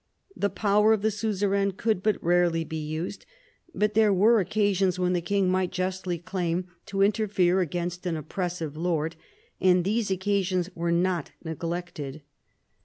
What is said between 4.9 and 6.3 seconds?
when the king might justly